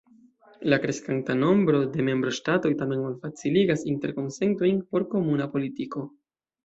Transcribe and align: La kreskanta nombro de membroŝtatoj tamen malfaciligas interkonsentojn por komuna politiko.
La 0.73 0.77
kreskanta 0.85 1.35
nombro 1.41 1.81
de 1.97 2.05
membroŝtatoj 2.07 2.71
tamen 2.79 3.03
malfaciligas 3.09 3.85
interkonsentojn 3.93 4.81
por 4.95 5.07
komuna 5.13 5.49
politiko. 5.57 6.09